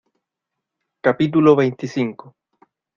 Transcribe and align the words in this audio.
capítulo 1.05 1.53
veinticinco. 1.55 2.33